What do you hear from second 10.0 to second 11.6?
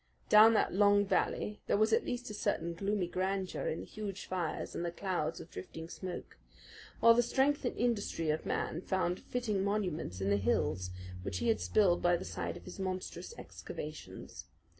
in the hills which he